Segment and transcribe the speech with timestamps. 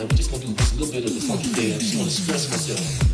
[0.00, 1.74] I'm just gonna do a little bit of the funky dance.
[1.74, 3.07] I just wanna express myself.